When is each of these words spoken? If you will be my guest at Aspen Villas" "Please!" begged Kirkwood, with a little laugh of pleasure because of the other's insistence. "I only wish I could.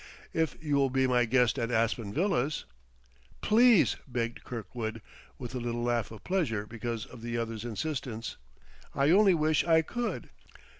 If 0.33 0.55
you 0.59 0.77
will 0.77 0.89
be 0.89 1.05
my 1.05 1.25
guest 1.25 1.59
at 1.59 1.69
Aspen 1.69 2.11
Villas" 2.11 2.65
"Please!" 3.49 3.97
begged 4.07 4.43
Kirkwood, 4.43 4.99
with 5.37 5.53
a 5.53 5.59
little 5.59 5.83
laugh 5.83 6.09
of 6.09 6.23
pleasure 6.23 6.65
because 6.65 7.05
of 7.05 7.21
the 7.21 7.37
other's 7.37 7.63
insistence. 7.65 8.35
"I 8.95 9.11
only 9.11 9.35
wish 9.35 9.63
I 9.63 9.83
could. 9.83 10.31